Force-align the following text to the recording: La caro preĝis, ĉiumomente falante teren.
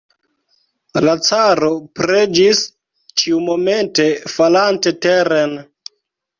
La 1.07 1.13
caro 1.27 1.69
preĝis, 1.99 2.63
ĉiumomente 3.23 4.09
falante 4.39 4.99
teren. 5.07 5.59